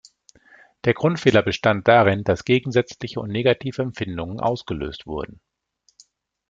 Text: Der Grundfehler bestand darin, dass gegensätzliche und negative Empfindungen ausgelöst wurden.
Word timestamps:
Der 0.83 0.95
Grundfehler 0.95 1.43
bestand 1.43 1.87
darin, 1.87 2.23
dass 2.23 2.43
gegensätzliche 2.43 3.19
und 3.19 3.29
negative 3.31 3.83
Empfindungen 3.83 4.39
ausgelöst 4.39 5.05
wurden. 5.05 5.39